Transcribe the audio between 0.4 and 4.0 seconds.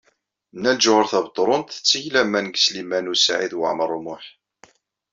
Nna Lǧuheṛ Tabetṛunt tetteg laman deg Sliman U Saɛid Waɛmaṛ U